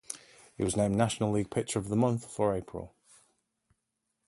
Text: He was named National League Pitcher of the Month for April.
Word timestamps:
He 0.57 0.63
was 0.63 0.75
named 0.75 0.95
National 0.95 1.31
League 1.31 1.51
Pitcher 1.51 1.77
of 1.77 1.89
the 1.89 1.95
Month 1.95 2.25
for 2.25 2.55
April. 2.55 2.95